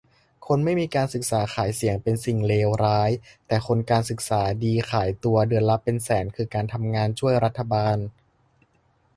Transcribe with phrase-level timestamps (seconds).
[0.47, 3.09] "คนไม่มีการศึกษาขายเสียงเป็นสิ่งเลวร้าย
[3.47, 7.97] แต่คนการศึกษาดีขายตัวเดือนละเป็นแสนคือการทำงานช่วยรัฐบาล"